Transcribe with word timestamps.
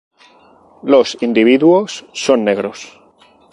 Los 0.81 1.15
individuos 1.21 2.07
son 2.11 2.43
negros. 2.43 2.99